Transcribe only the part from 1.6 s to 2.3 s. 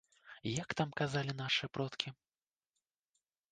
продкі?